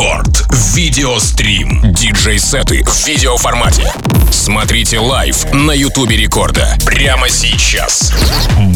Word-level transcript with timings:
Рекорд. 0.00 0.46
Видеострим. 0.74 1.92
Диджей-сеты 1.92 2.82
в 2.84 3.06
видеоформате. 3.06 3.92
Смотрите 4.32 4.98
live 4.98 5.44
на 5.52 5.72
Ютубе 5.72 6.16
Рекорда. 6.16 6.74
Прямо 6.86 7.28
сейчас. 7.28 8.10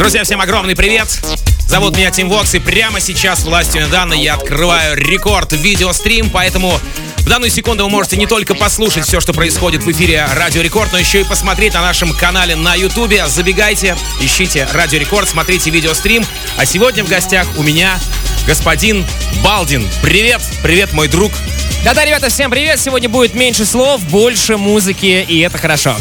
Друзья, 0.00 0.24
всем 0.24 0.40
огромный 0.40 0.74
привет! 0.74 1.20
Зовут 1.68 1.94
меня 1.94 2.10
Тим 2.10 2.30
Вокс, 2.30 2.54
и 2.54 2.58
прямо 2.58 3.00
сейчас 3.00 3.44
властью 3.44 3.86
данной 3.88 4.18
я 4.22 4.32
открываю 4.32 4.96
рекорд 4.96 5.52
видеострим, 5.52 6.30
поэтому 6.30 6.80
в 7.18 7.28
данную 7.28 7.50
секунду 7.50 7.84
вы 7.84 7.90
можете 7.90 8.16
не 8.16 8.26
только 8.26 8.54
послушать 8.54 9.04
все, 9.06 9.20
что 9.20 9.34
происходит 9.34 9.82
в 9.82 9.90
эфире 9.92 10.26
Радио 10.36 10.62
Рекорд, 10.62 10.90
но 10.92 10.98
еще 10.98 11.20
и 11.20 11.24
посмотреть 11.24 11.74
на 11.74 11.82
нашем 11.82 12.14
канале 12.14 12.56
на 12.56 12.74
Ютубе. 12.76 13.26
Забегайте, 13.26 13.94
ищите 14.22 14.66
Радио 14.72 14.98
Рекорд, 14.98 15.28
смотрите 15.28 15.68
видеострим. 15.68 16.24
А 16.56 16.64
сегодня 16.64 17.04
в 17.04 17.08
гостях 17.08 17.46
у 17.58 17.62
меня 17.62 18.00
господин 18.46 19.04
Балдин. 19.44 19.86
Привет, 20.00 20.40
привет, 20.62 20.94
мой 20.94 21.08
друг. 21.08 21.30
Да-да, 21.84 22.06
ребята, 22.06 22.30
всем 22.30 22.50
привет! 22.50 22.80
Сегодня 22.80 23.10
будет 23.10 23.34
меньше 23.34 23.66
слов, 23.66 24.02
больше 24.04 24.56
музыки, 24.56 25.26
и 25.28 25.40
это 25.40 25.58
хорошо. 25.58 25.94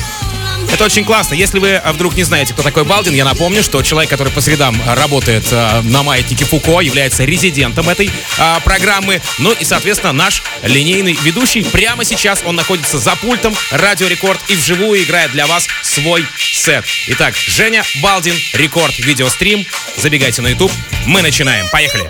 Это 0.74 0.86
очень 0.86 1.04
классно. 1.04 1.34
Если 1.34 1.60
вы 1.60 1.76
а, 1.76 1.94
вдруг 1.94 2.16
не 2.16 2.24
знаете, 2.24 2.54
кто 2.54 2.64
такой 2.64 2.84
Балдин, 2.84 3.14
я 3.14 3.26
напомню, 3.26 3.64
что 3.64 3.82
человек, 3.82 4.10
который 4.10 4.32
по 4.32 4.42
средам 4.42 4.80
а, 4.86 4.96
работает 4.96 5.46
а, 5.52 5.82
на 5.82 6.04
маятнике 6.04 6.46
Фуко, 6.46 6.80
является 6.80 7.26
резидентом 7.26 7.90
этой 7.90 8.12
а, 8.38 8.60
программы. 8.62 9.22
Ну 9.40 9.52
и, 9.52 9.66
соответственно, 9.66 10.14
наш 10.14 10.44
линейный 10.64 11.18
ведущий. 11.24 11.64
Прямо 11.64 12.04
сейчас 12.04 12.42
он 12.46 12.56
находится 12.56 13.00
за 13.00 13.16
пультом 13.16 13.56
Радио 13.72 14.08
Рекорд 14.08 14.40
и 14.48 14.56
вживую 14.56 15.04
играет 15.04 15.32
для 15.32 15.48
вас 15.48 15.68
свой 15.82 16.26
сет. 16.38 16.86
Итак, 17.08 17.36
Женя 17.36 17.84
Балдин, 18.02 18.36
Рекорд 18.54 18.98
видеострим. 19.00 19.66
Забегайте 19.98 20.42
на 20.42 20.48
YouTube. 20.50 20.72
Мы 21.06 21.22
начинаем. 21.22 21.68
Поехали. 21.72 22.10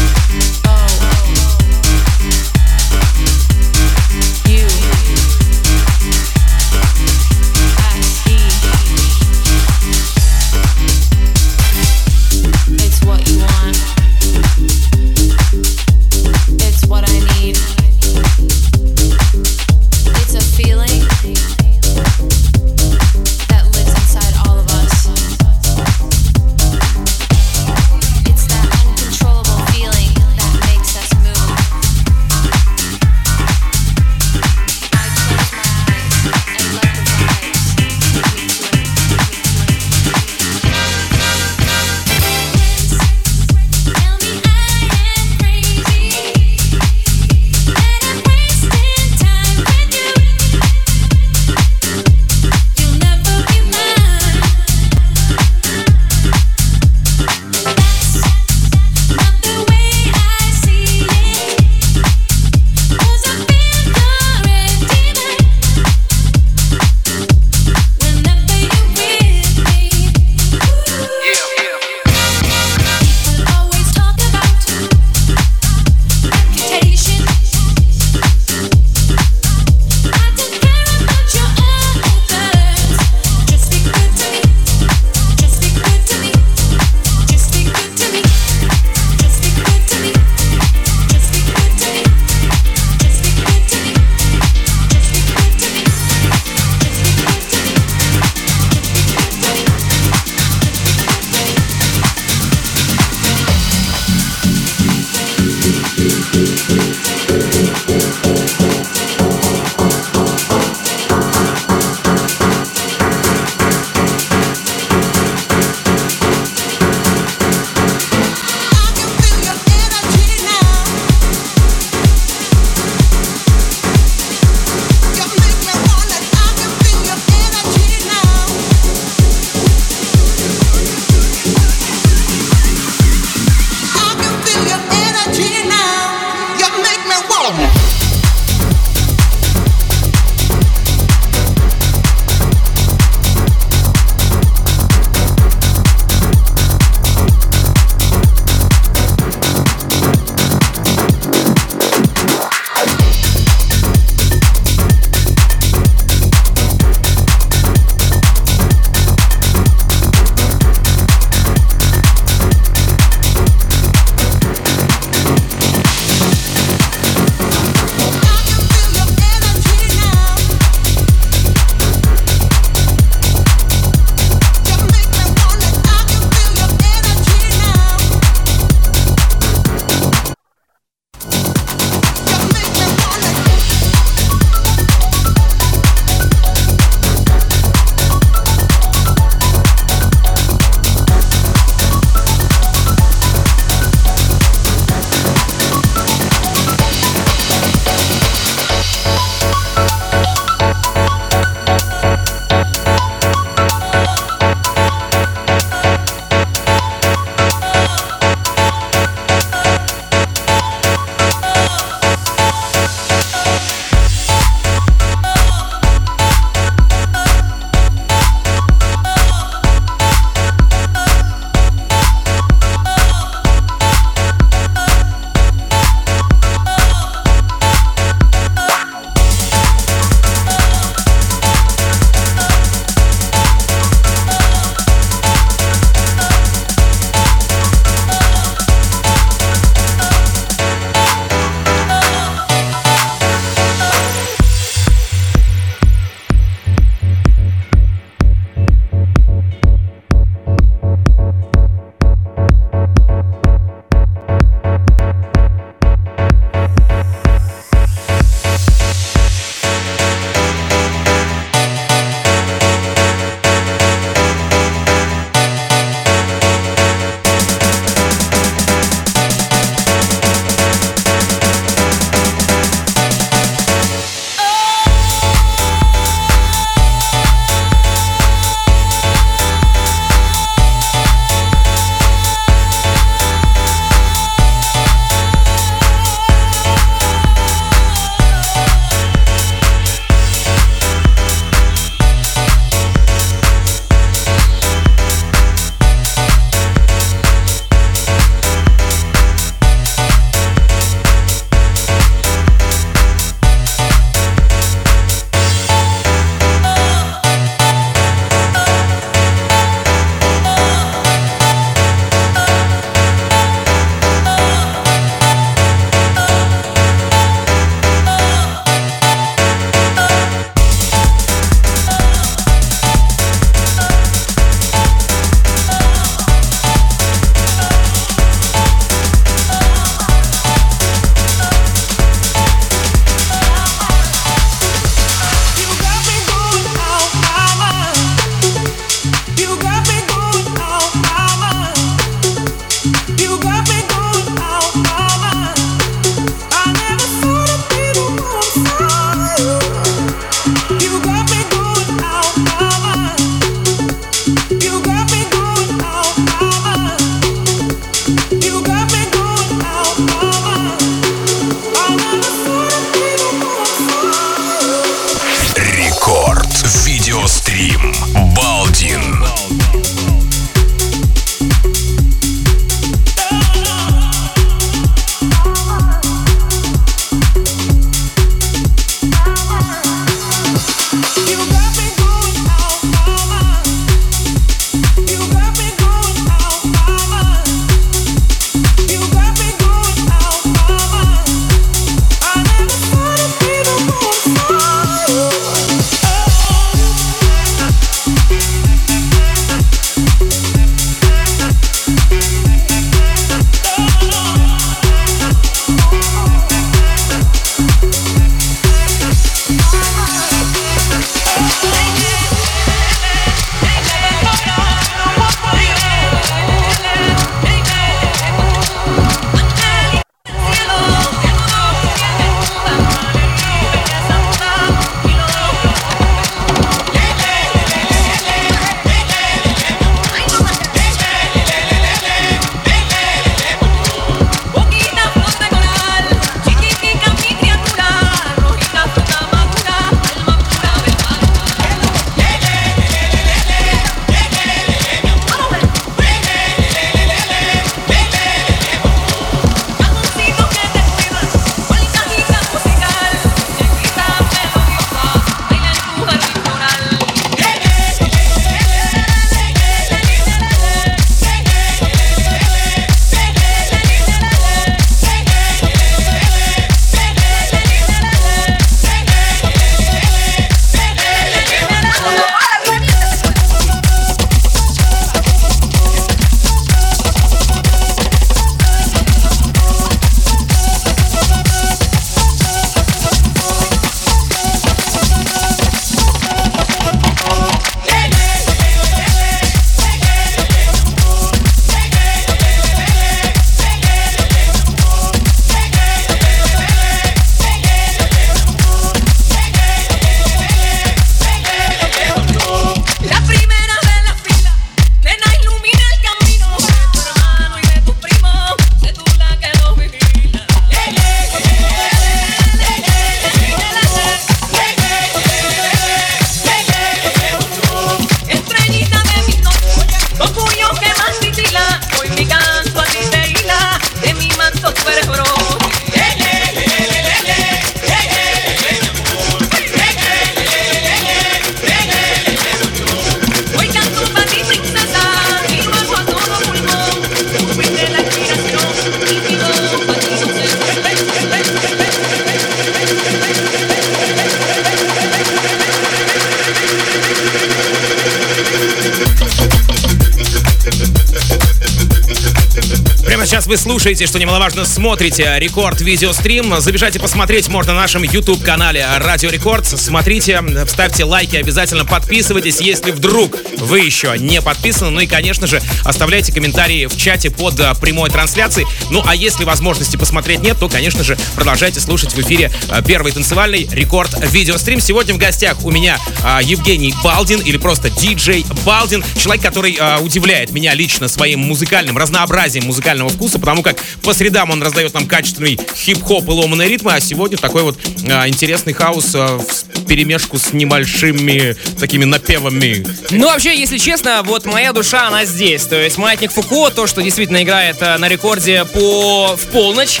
Вы 553.52 553.58
слушаете, 553.58 554.06
что 554.06 554.18
немаловажно, 554.18 554.64
смотрите 554.64 555.30
Рекорд 555.36 555.82
видеострим. 555.82 556.58
Забегайте 556.58 556.98
посмотреть 556.98 557.48
можно 557.48 557.74
на 557.74 557.80
нашем 557.80 558.02
YouTube-канале 558.02 558.86
Радио 558.96 559.28
Рекорд. 559.28 559.66
Смотрите, 559.66 560.42
ставьте 560.66 561.04
лайки, 561.04 561.36
обязательно 561.36 561.84
подписывайтесь, 561.84 562.62
если 562.62 562.92
вдруг 562.92 563.36
вы 563.62 563.80
еще 563.80 564.14
не 564.18 564.40
подписаны. 564.42 564.90
Ну 564.90 565.00
и, 565.00 565.06
конечно 565.06 565.46
же, 565.46 565.62
оставляйте 565.84 566.32
комментарии 566.32 566.86
в 566.86 566.96
чате 566.96 567.30
под 567.30 567.58
а, 567.60 567.74
прямой 567.74 568.10
трансляцией. 568.10 568.66
Ну 568.90 569.02
а 569.06 569.14
если 569.14 569.44
возможности 569.44 569.96
посмотреть 569.96 570.40
нет, 570.40 570.58
то, 570.58 570.68
конечно 570.68 571.04
же, 571.04 571.16
продолжайте 571.34 571.80
слушать 571.80 572.12
в 572.12 572.20
эфире 572.20 572.50
а, 572.68 572.82
первый 572.82 573.12
танцевальный 573.12 573.68
Рекорд 573.72 574.10
видеострим. 574.30 574.80
Сегодня 574.80 575.14
в 575.14 575.18
гостях 575.18 575.64
у 575.64 575.70
меня 575.70 575.98
а, 576.22 576.40
Евгений 576.42 576.94
Балдин 577.02 577.40
или 577.40 577.56
просто 577.56 577.90
диджей 577.90 578.44
Балдин. 578.64 579.04
Человек, 579.16 579.42
который 579.42 579.78
удивляет 580.02 580.52
меня 580.52 580.74
лично 580.74 581.08
своим 581.08 581.40
музыкальным 581.40 581.96
разнообразием 581.96 582.66
музыкального 582.66 583.08
вкуса, 583.08 583.38
потому 583.38 583.62
как 583.62 583.76
по 584.02 584.12
средам 584.12 584.50
он 584.50 584.62
раздает 584.62 584.94
нам 584.94 585.06
качественный 585.06 585.58
хип-хоп 585.76 586.28
и 586.28 586.30
ломаные 586.30 586.68
ритмы, 586.68 586.94
а 586.94 587.00
сегодня 587.00 587.38
такой 587.38 587.62
вот 587.62 587.78
интересный 588.26 588.72
хаос 588.72 589.14
в 589.14 589.84
перемешку 589.86 590.38
с 590.38 590.52
небольшими 590.52 591.56
такими 591.78 592.04
напевами. 592.04 592.86
Ну, 593.10 593.26
вообще, 593.26 593.51
если 593.54 593.78
честно, 593.78 594.22
вот 594.24 594.44
моя 594.44 594.72
душа, 594.72 595.06
она 595.08 595.24
здесь. 595.24 595.64
То 595.64 595.80
есть 595.80 595.98
Маятник 595.98 596.32
Фуко, 596.32 596.70
то, 596.70 596.86
что 596.86 597.02
действительно 597.02 597.42
играет 597.42 597.76
э, 597.80 597.98
на 597.98 598.08
рекорде 598.08 598.64
по 598.64 599.36
в 599.36 599.46
полночь, 599.46 600.00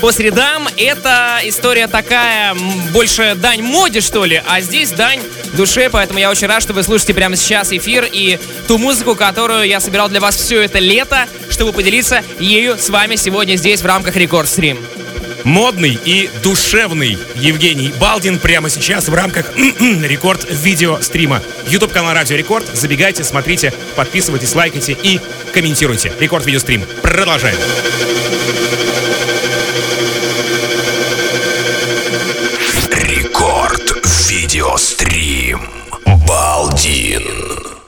по 0.00 0.12
средам, 0.12 0.68
это 0.76 1.40
история 1.44 1.86
такая, 1.86 2.54
больше 2.92 3.34
дань 3.36 3.62
моде, 3.62 4.00
что 4.00 4.24
ли, 4.24 4.42
а 4.46 4.60
здесь 4.60 4.90
дань 4.90 5.20
душе, 5.54 5.90
поэтому 5.90 6.18
я 6.18 6.30
очень 6.30 6.46
рад, 6.46 6.62
что 6.62 6.72
вы 6.72 6.82
слушаете 6.82 7.14
прямо 7.14 7.36
сейчас 7.36 7.72
эфир 7.72 8.08
и 8.10 8.38
ту 8.66 8.78
музыку, 8.78 9.14
которую 9.14 9.64
я 9.64 9.80
собирал 9.80 10.08
для 10.08 10.20
вас 10.20 10.36
все 10.36 10.60
это 10.62 10.78
лето, 10.78 11.26
чтобы 11.50 11.72
поделиться 11.72 12.22
ею 12.40 12.78
с 12.78 12.88
вами 12.90 13.16
сегодня 13.16 13.56
здесь 13.56 13.82
в 13.82 13.86
рамках 13.86 14.16
Рекорд 14.16 14.48
Стрим. 14.48 14.78
Модный 15.44 15.98
и 16.04 16.30
душевный 16.42 17.18
Евгений 17.34 17.92
Балдин 18.00 18.38
прямо 18.38 18.68
сейчас 18.68 19.08
в 19.08 19.14
рамках 19.14 19.56
рекорд 19.56 20.46
видеострима. 20.50 21.42
YouTube 21.68 21.92
канал 21.92 22.14
Радио 22.14 22.36
Рекорд. 22.36 22.66
Забегайте, 22.72 23.24
смотрите, 23.24 23.72
подписывайтесь, 23.96 24.54
лайкайте 24.54 24.96
и 25.00 25.20
комментируйте. 25.52 26.12
Рекорд 26.18 26.46
видеострим. 26.46 26.84
Продолжаем. 27.02 27.56
Рекорд 32.90 34.06
видеострим. 34.28 35.68
Балдин. 36.26 37.81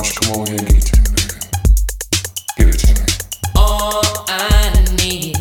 Aşkım 0.00 0.32
ol 0.32 0.46
ya 0.46 0.56
git. 0.56 0.92
Give 2.58 2.70
it 2.70 2.80
to 2.80 2.88
me. 2.88 3.06
All 3.54 4.02
I 4.28 4.96
need. 4.96 5.39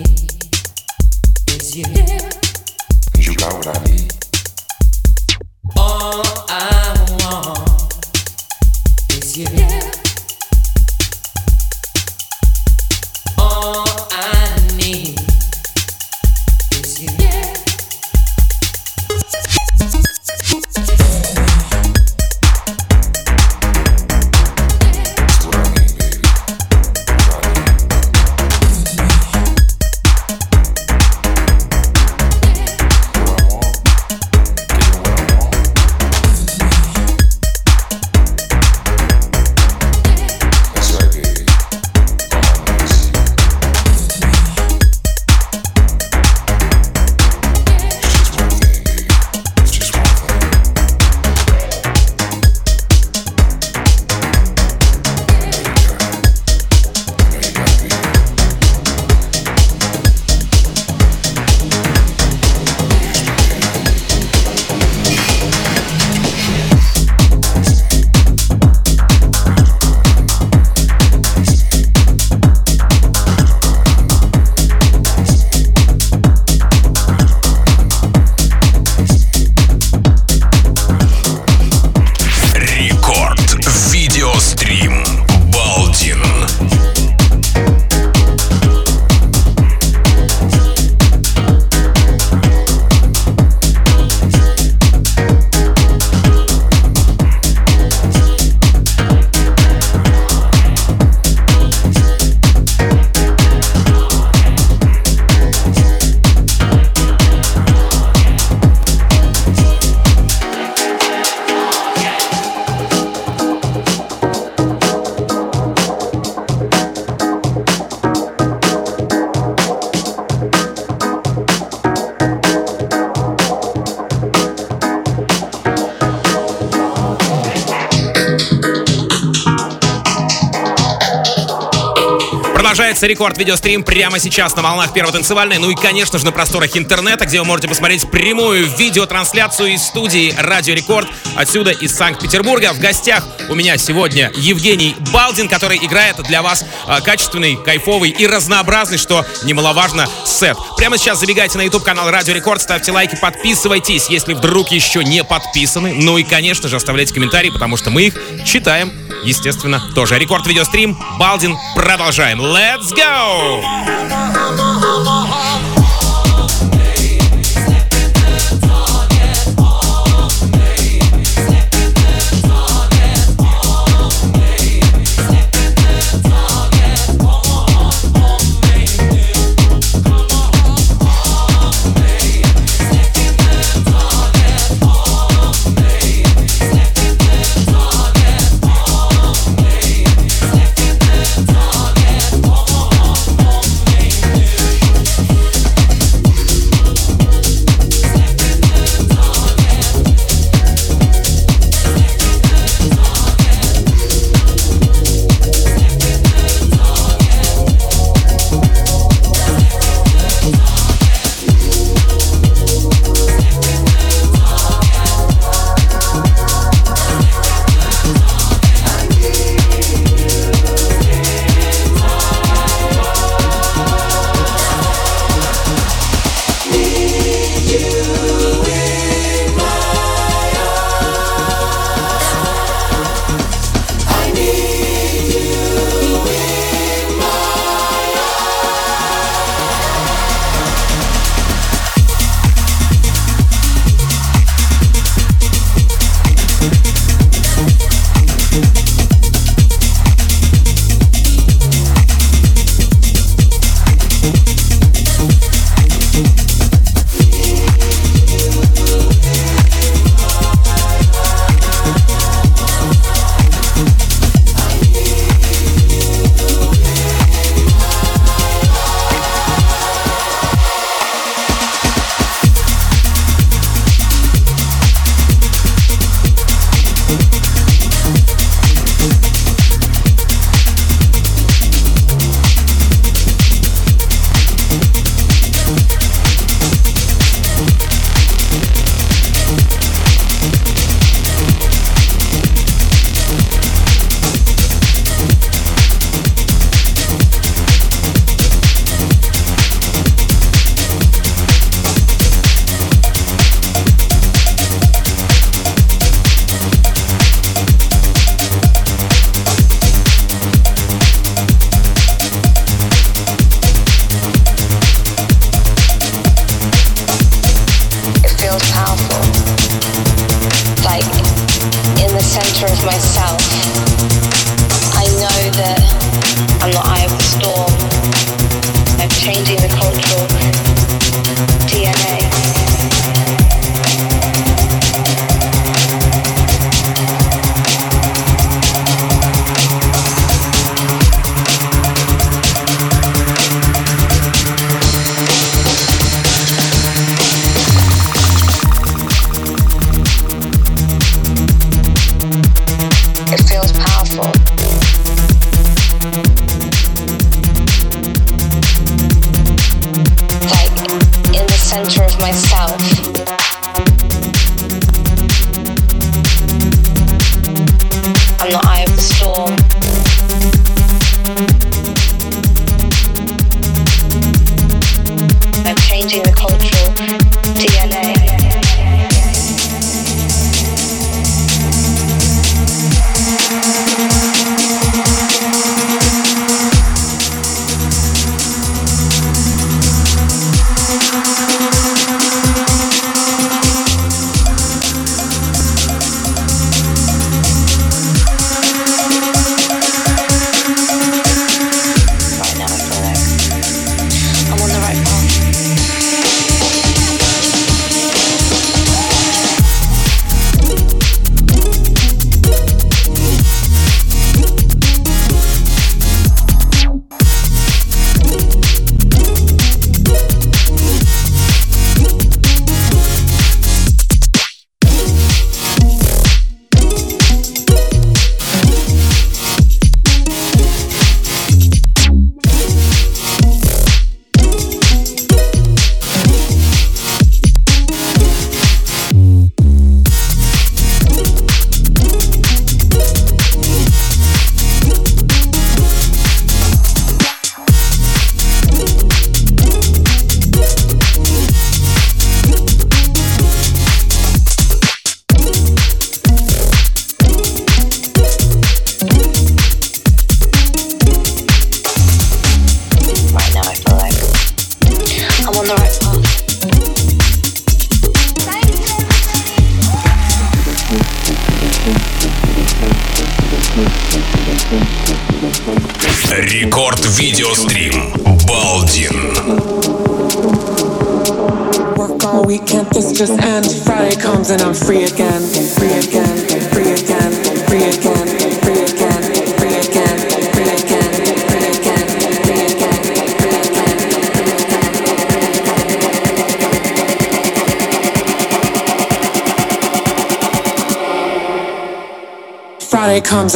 Продолжается 132.99 133.23
рекорд 133.23 133.37
видеострим 133.37 133.83
прямо 133.83 134.19
сейчас 134.19 134.57
на 134.57 134.61
волнах 134.61 134.91
первой 134.91 135.13
танцевальной. 135.13 135.57
Ну 135.57 135.69
и, 135.71 135.75
конечно 135.75 136.19
же, 136.19 136.25
на 136.25 136.33
просторах 136.33 136.75
интернета, 136.75 137.25
где 137.25 137.39
вы 137.39 137.45
можете 137.45 137.69
посмотреть 137.69 138.11
прямую 138.11 138.67
видеотрансляцию 138.77 139.69
из 139.69 139.83
студии 139.83 140.35
Радио 140.37 140.73
Рекорд 140.73 141.07
отсюда 141.37 141.71
из 141.71 141.95
Санкт-Петербурга. 141.95 142.73
В 142.73 142.79
гостях 142.79 143.25
у 143.47 143.55
меня 143.55 143.77
сегодня 143.77 144.33
Евгений 144.35 144.97
Балдин, 145.13 145.47
который 145.47 145.77
играет 145.77 146.17
для 146.23 146.41
вас 146.41 146.65
а, 146.87 146.99
качественный, 146.99 147.55
кайфовый 147.55 148.09
и 148.09 148.27
разнообразный, 148.27 148.97
что 148.97 149.25
немаловажно, 149.43 150.05
сет. 150.25 150.57
Прямо 150.75 150.97
сейчас 150.97 151.21
забегайте 151.21 151.57
на 151.57 151.61
YouTube 151.61 151.83
канал 151.83 152.11
Радио 152.11 152.33
Рекорд, 152.33 152.61
ставьте 152.61 152.91
лайки, 152.91 153.15
подписывайтесь, 153.15 154.09
если 154.09 154.33
вдруг 154.33 154.71
еще 154.71 155.05
не 155.05 155.23
подписаны. 155.23 155.93
Ну 155.93 156.17
и, 156.17 156.23
конечно 156.23 156.67
же, 156.67 156.75
оставляйте 156.75 157.13
комментарии, 157.13 157.49
потому 157.49 157.77
что 157.77 157.91
мы 157.91 158.07
их 158.07 158.15
читаем 158.43 158.91
естественно, 159.23 159.81
тоже. 159.93 160.17
Рекорд 160.17 160.45
видеострим, 160.47 160.97
Балдин, 161.17 161.57
продолжаем. 161.75 162.41
Let's 162.41 162.93
go! 162.95 163.61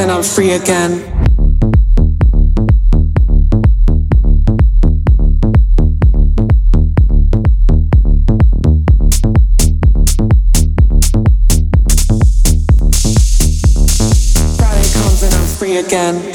and 0.03 0.11
I'm 0.11 0.21
free 0.21 0.51
again. 0.51 0.99
Friday 14.57 14.89
comes 14.91 15.23
and 15.23 15.33
I'm 15.33 15.47
free 15.47 15.77
again. 15.77 16.32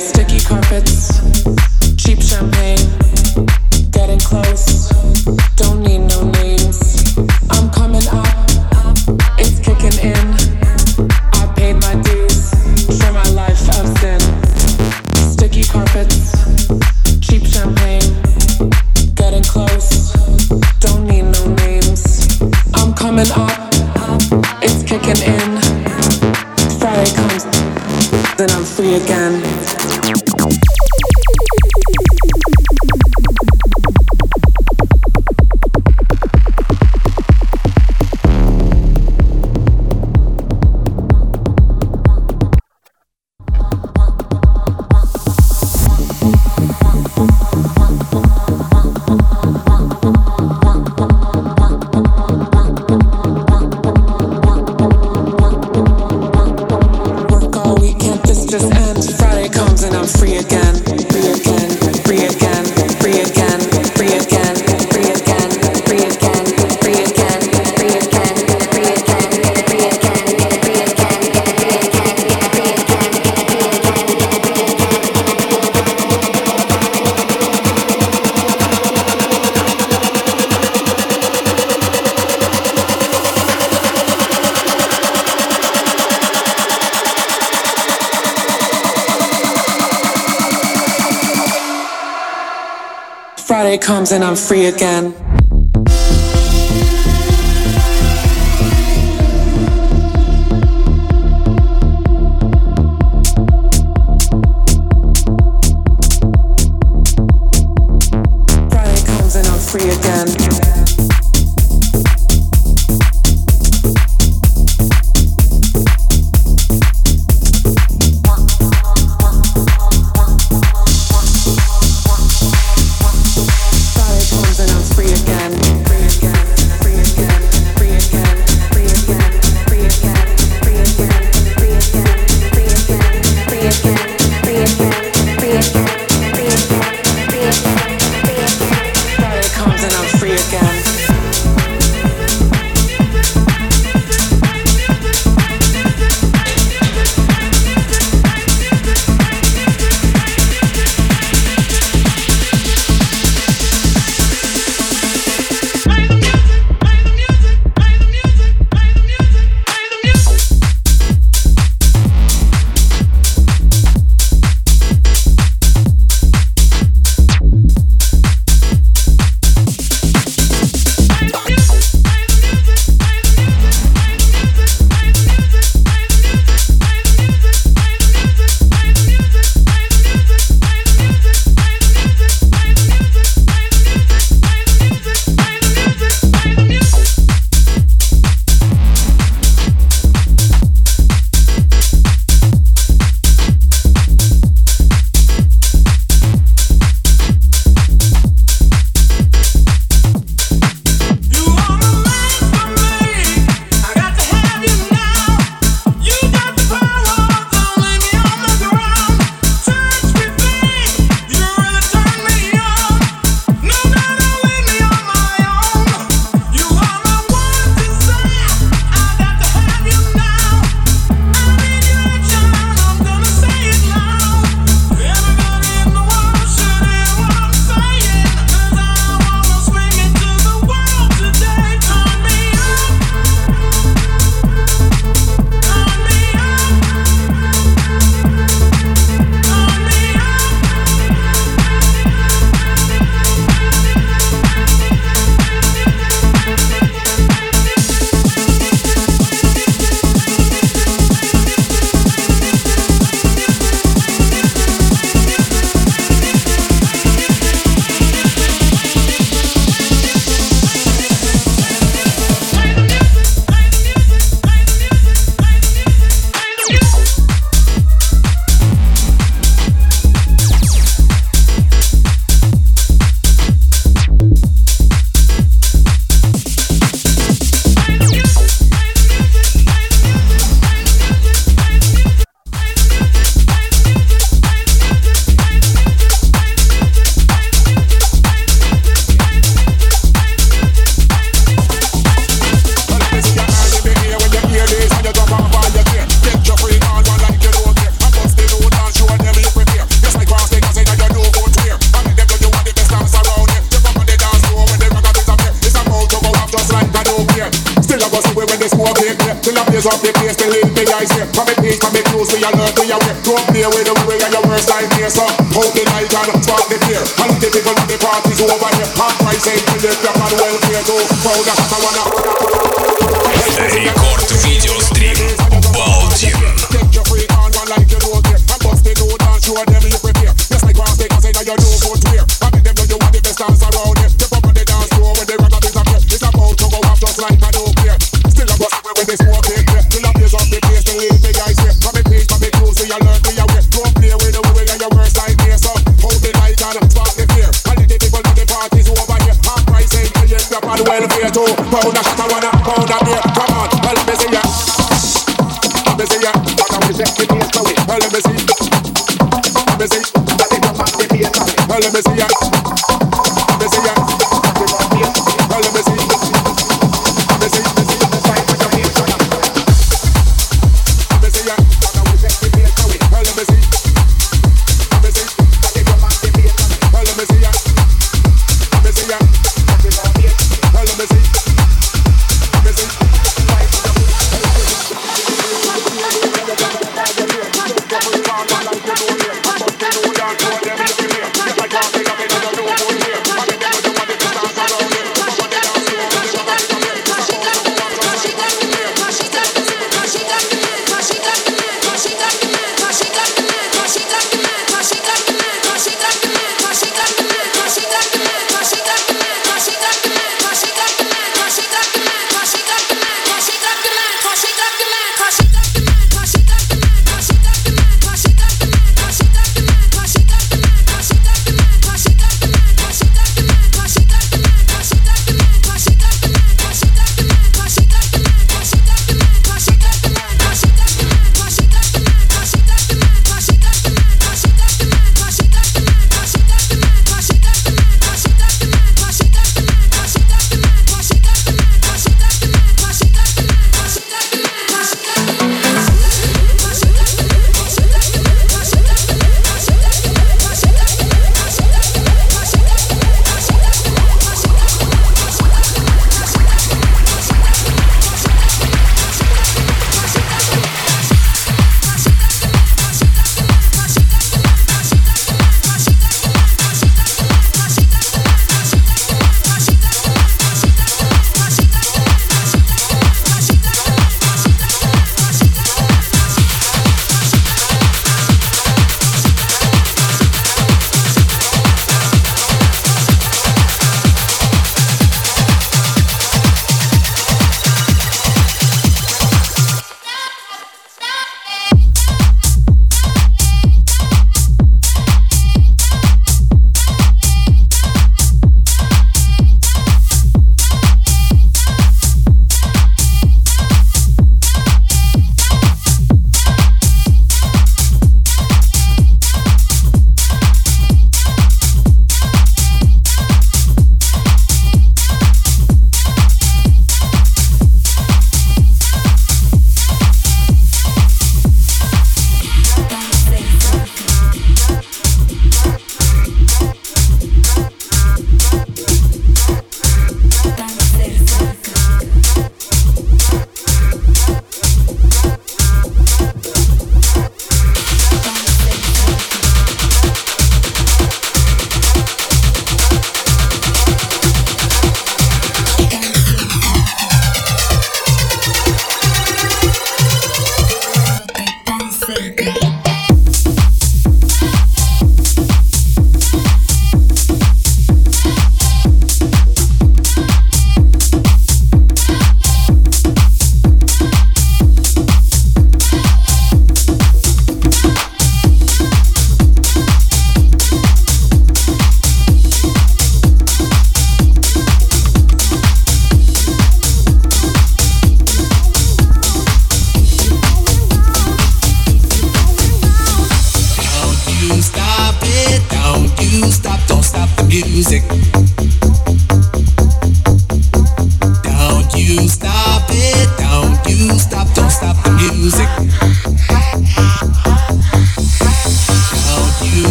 and 94.12 94.24
I'm 94.24 94.36
free 94.36 94.66
again. 94.66 95.17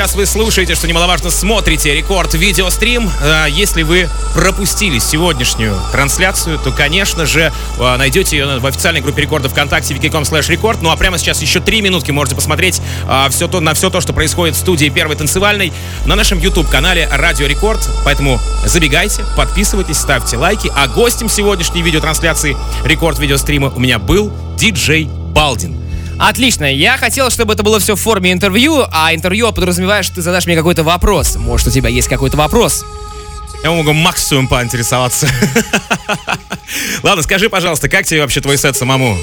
Сейчас 0.00 0.14
вы 0.14 0.24
слушаете, 0.24 0.74
что 0.74 0.88
немаловажно, 0.88 1.28
смотрите 1.28 1.94
рекорд 1.94 2.32
видеострим. 2.32 3.10
Э, 3.20 3.44
Если 3.50 3.82
вы 3.82 4.08
пропустили 4.34 4.98
сегодняшнюю 4.98 5.76
трансляцию, 5.92 6.58
то, 6.58 6.72
конечно 6.72 7.26
же, 7.26 7.52
э, 7.78 7.96
найдете 7.98 8.38
ее 8.38 8.60
в 8.60 8.64
официальной 8.64 9.02
группе 9.02 9.20
рекорда 9.20 9.50
ВКонтакте 9.50 9.92
wiki.com 9.92 10.22
slash 10.22 10.50
рекорд. 10.50 10.80
Ну 10.80 10.90
а 10.90 10.96
прямо 10.96 11.18
сейчас 11.18 11.42
еще 11.42 11.60
три 11.60 11.82
минутки 11.82 12.12
можете 12.12 12.34
посмотреть 12.34 12.80
все 13.28 13.46
то, 13.46 13.60
на 13.60 13.74
все 13.74 13.90
то, 13.90 14.00
что 14.00 14.14
происходит 14.14 14.56
в 14.56 14.58
студии 14.58 14.88
Первой 14.88 15.16
танцевальной 15.16 15.70
на 16.06 16.16
нашем 16.16 16.38
YouTube-канале 16.38 17.06
Радио 17.12 17.46
Рекорд. 17.46 17.86
Поэтому 18.02 18.40
забегайте, 18.64 19.22
подписывайтесь, 19.36 19.98
ставьте 19.98 20.38
лайки. 20.38 20.72
А 20.74 20.88
гостем 20.88 21.28
сегодняшней 21.28 21.82
видеотрансляции 21.82 22.56
рекорд 22.86 23.18
видеострима 23.18 23.68
у 23.68 23.78
меня 23.78 23.98
был 23.98 24.32
диджей 24.56 25.10
Балдин. 25.34 25.79
Отлично. 26.20 26.70
Я 26.70 26.98
хотел, 26.98 27.30
чтобы 27.30 27.54
это 27.54 27.62
было 27.62 27.80
все 27.80 27.96
в 27.96 28.00
форме 28.00 28.30
интервью, 28.30 28.84
а 28.92 29.14
интервью 29.14 29.50
подразумевает, 29.52 30.04
что 30.04 30.16
ты 30.16 30.22
задашь 30.22 30.44
мне 30.44 30.54
какой-то 30.54 30.82
вопрос. 30.82 31.36
Может, 31.36 31.68
у 31.68 31.70
тебя 31.70 31.88
есть 31.88 32.08
какой-то 32.08 32.36
вопрос? 32.36 32.84
Я 33.64 33.70
могу 33.70 33.94
максимум 33.94 34.46
поинтересоваться. 34.46 35.26
Ладно, 37.02 37.22
скажи, 37.22 37.48
пожалуйста, 37.48 37.88
как 37.88 38.04
тебе 38.04 38.20
вообще 38.20 38.42
твой 38.42 38.58
сет 38.58 38.76
самому? 38.76 39.16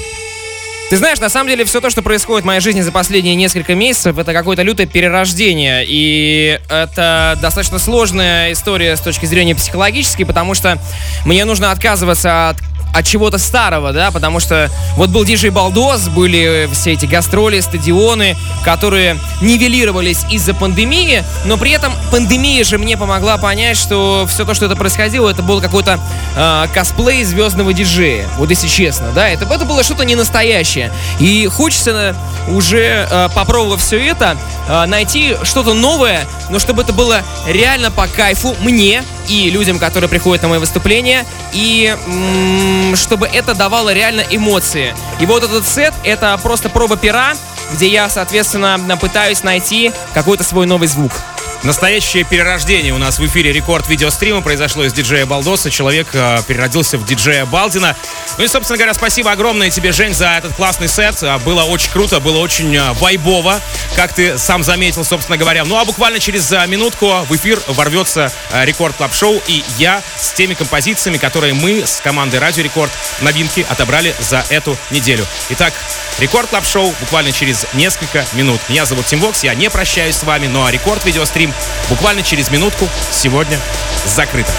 Ты 0.90 0.96
знаешь, 0.96 1.20
на 1.20 1.28
самом 1.28 1.48
деле, 1.48 1.64
все 1.64 1.80
то, 1.80 1.88
что 1.88 2.02
происходит 2.02 2.42
в 2.44 2.46
моей 2.46 2.60
жизни 2.60 2.80
за 2.80 2.90
последние 2.90 3.36
несколько 3.36 3.76
месяцев, 3.76 4.18
это 4.18 4.32
какое-то 4.32 4.62
лютое 4.62 4.86
перерождение. 4.86 5.84
И 5.86 6.58
это 6.68 7.38
достаточно 7.40 7.78
сложная 7.78 8.52
история 8.52 8.96
с 8.96 9.00
точки 9.00 9.26
зрения 9.26 9.54
психологической, 9.54 10.26
потому 10.26 10.54
что 10.54 10.78
мне 11.24 11.44
нужно 11.44 11.70
отказываться 11.70 12.48
от 12.48 12.56
от 12.94 13.04
чего-то 13.04 13.38
старого, 13.38 13.92
да, 13.92 14.10
потому 14.10 14.40
что 14.40 14.70
вот 14.96 15.10
был 15.10 15.24
диджей 15.24 15.50
Балдос, 15.50 16.08
были 16.08 16.68
все 16.72 16.92
эти 16.92 17.06
гастроли, 17.06 17.60
стадионы, 17.60 18.36
которые 18.64 19.18
нивелировались 19.40 20.24
из-за 20.30 20.54
пандемии, 20.54 21.22
но 21.44 21.56
при 21.56 21.70
этом 21.72 21.92
пандемия 22.10 22.64
же 22.64 22.78
мне 22.78 22.96
помогла 22.96 23.36
понять, 23.38 23.76
что 23.76 24.26
все 24.28 24.44
то, 24.44 24.54
что 24.54 24.66
это 24.66 24.76
происходило, 24.76 25.28
это 25.28 25.42
был 25.42 25.60
какой-то 25.60 26.00
э, 26.36 26.66
косплей 26.74 27.22
звездного 27.24 27.72
диджея, 27.72 28.26
вот 28.36 28.50
если 28.50 28.68
честно, 28.68 29.08
да, 29.14 29.28
это, 29.28 29.44
это 29.44 29.64
было 29.64 29.82
что-то 29.82 30.04
не 30.04 30.14
настоящее. 30.14 30.90
И 31.18 31.46
хочется 31.46 32.16
уже, 32.48 33.06
э, 33.10 33.28
попробовав 33.34 33.80
все 33.80 33.98
это, 34.04 34.36
э, 34.68 34.86
найти 34.86 35.36
что-то 35.42 35.74
новое, 35.74 36.26
но 36.50 36.58
чтобы 36.58 36.82
это 36.82 36.92
было 36.92 37.22
реально 37.46 37.90
по 37.90 38.06
кайфу 38.06 38.56
мне 38.60 39.02
и 39.28 39.50
людям, 39.50 39.78
которые 39.78 40.08
приходят 40.08 40.42
на 40.42 40.48
мои 40.48 40.58
выступления, 40.58 41.26
и 41.52 41.94
м- 42.06 42.77
чтобы 42.94 43.26
это 43.26 43.54
давало 43.54 43.92
реально 43.92 44.24
эмоции. 44.30 44.94
И 45.20 45.26
вот 45.26 45.44
этот 45.44 45.66
сет— 45.66 45.94
это 46.04 46.38
просто 46.42 46.68
проба 46.68 46.96
пера, 46.96 47.34
где 47.72 47.88
я, 47.88 48.08
соответственно, 48.08 48.78
пытаюсь 49.00 49.42
найти 49.42 49.92
какой-то 50.14 50.44
свой 50.44 50.66
новый 50.66 50.88
звук. 50.88 51.12
Настоящее 51.64 52.22
перерождение 52.22 52.94
у 52.94 52.98
нас 52.98 53.18
в 53.18 53.26
эфире 53.26 53.52
рекорд 53.52 53.88
видеострима 53.88 54.42
произошло 54.42 54.84
из 54.84 54.92
диджея 54.92 55.26
Балдоса. 55.26 55.70
Человек 55.70 56.06
э, 56.12 56.40
переродился 56.46 56.98
в 56.98 57.04
диджея 57.04 57.46
Балдина. 57.46 57.96
Ну 58.38 58.44
и, 58.44 58.48
собственно 58.48 58.76
говоря, 58.76 58.94
спасибо 58.94 59.32
огромное 59.32 59.68
тебе, 59.68 59.90
Жень, 59.90 60.14
за 60.14 60.28
этот 60.28 60.54
классный 60.54 60.86
сет. 60.86 61.20
А, 61.22 61.38
Было 61.38 61.64
очень 61.64 61.90
круто, 61.90 62.20
было 62.20 62.38
очень 62.38 62.74
э, 62.76 62.92
вайбово, 62.92 63.60
как 63.96 64.12
ты 64.12 64.38
сам 64.38 64.62
заметил, 64.62 65.04
собственно 65.04 65.36
говоря. 65.36 65.64
Ну 65.64 65.76
а 65.76 65.84
буквально 65.84 66.20
через 66.20 66.52
э, 66.52 66.64
минутку 66.68 67.26
в 67.28 67.34
эфир 67.34 67.60
ворвется 67.66 68.32
э, 68.52 68.64
рекорд 68.64 68.94
клаб 68.94 69.12
шоу 69.12 69.42
и 69.48 69.64
я 69.78 70.00
с 70.16 70.30
теми 70.34 70.54
композициями, 70.54 71.18
которые 71.18 71.54
мы 71.54 71.82
с 71.84 72.00
командой 72.00 72.38
Радио 72.38 72.62
Рекорд 72.62 72.92
новинки 73.20 73.66
отобрали 73.68 74.14
за 74.20 74.44
эту 74.48 74.78
неделю. 74.90 75.26
Итак, 75.50 75.72
рекорд 76.20 76.48
клаб 76.50 76.64
шоу 76.64 76.94
буквально 77.00 77.32
через 77.32 77.66
несколько 77.74 78.24
минут. 78.34 78.60
Меня 78.68 78.84
зовут 78.84 79.06
Тим 79.06 79.20
Вокс, 79.20 79.42
я 79.42 79.54
не 79.54 79.68
прощаюсь 79.68 80.14
с 80.14 80.22
вами, 80.22 80.46
ну 80.46 80.64
а 80.64 80.70
рекорд 80.70 81.04
видеострим 81.04 81.47
буквально 81.88 82.22
через 82.22 82.50
минутку 82.50 82.88
сегодня 83.10 83.58
закрыто. 84.04 84.52